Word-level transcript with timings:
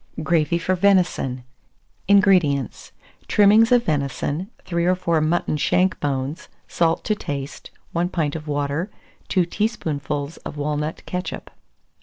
GRAVY 0.23 0.57
FOR 0.57 0.73
VENISON. 0.73 1.43
444. 2.07 2.15
INGREDIENTS. 2.15 2.91
Trimmings 3.27 3.71
of 3.71 3.83
venison, 3.85 4.49
3 4.65 4.85
or 4.87 4.95
4 4.95 5.21
mutton 5.21 5.57
shank 5.57 5.99
bones, 5.99 6.47
salt 6.67 7.03
to 7.03 7.13
taste, 7.13 7.69
1 7.91 8.09
pint 8.09 8.35
of 8.35 8.47
water, 8.47 8.89
2 9.27 9.45
teaspoonfuls 9.45 10.37
of 10.37 10.57
walnut 10.57 11.05
ketchup. 11.05 11.51